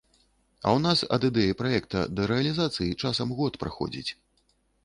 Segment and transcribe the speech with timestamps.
[0.65, 4.11] А ў нас ад ідэі праекта да рэалізацыі часам год праходзіць!